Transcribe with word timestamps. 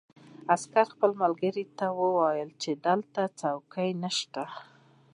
عسکر 0.53 0.85
خپل 0.93 1.11
ملګري 1.21 1.65
ته 1.77 1.85
وویل 1.99 2.49
چې 2.63 2.71
دلته 2.85 3.21
څوک 3.39 3.69
نشته 4.03 4.43